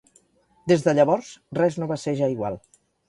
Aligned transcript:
Des 0.71 0.85
de 0.87 0.95
llavors, 0.99 1.29
res 1.59 1.77
no 1.83 1.89
va 1.93 1.99
ser 2.05 2.15
ja 2.23 2.31
igual. 2.39 2.59